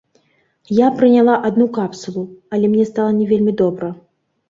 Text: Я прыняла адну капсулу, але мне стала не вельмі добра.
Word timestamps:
Я 0.77 0.87
прыняла 1.01 1.35
адну 1.51 1.69
капсулу, 1.77 2.25
але 2.57 2.65
мне 2.75 2.91
стала 2.93 3.11
не 3.23 3.33
вельмі 3.33 3.59
добра. 3.65 3.97